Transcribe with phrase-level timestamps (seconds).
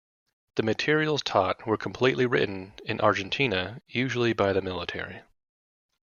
[0.55, 5.21] The materials taught were completely written in Argentina, usually by the military.